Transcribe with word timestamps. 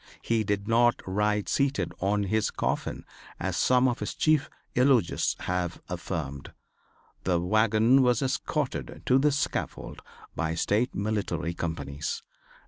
He 0.23 0.43
did 0.43 0.67
not 0.67 0.99
ride 1.05 1.47
seated 1.47 1.93
on 1.99 2.23
his 2.23 2.49
coffin 2.49 3.05
as 3.39 3.55
some 3.55 3.87
of 3.87 3.99
his 3.99 4.15
chief 4.15 4.49
eulogists 4.73 5.35
have 5.41 5.79
affirmed. 5.89 6.53
The 7.23 7.39
wagon 7.39 8.01
was 8.01 8.23
escorted 8.23 9.03
to 9.05 9.19
the 9.19 9.31
scaffold 9.31 10.01
by 10.35 10.55
State 10.55 10.95
military 10.95 11.53
companies. 11.53 12.23